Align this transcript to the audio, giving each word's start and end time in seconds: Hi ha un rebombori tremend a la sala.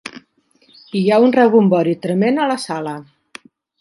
Hi 0.99 1.01
ha 1.09 1.19
un 1.25 1.33
rebombori 1.35 1.93
tremend 2.07 2.45
a 2.47 2.49
la 2.53 2.57
sala. 2.65 2.95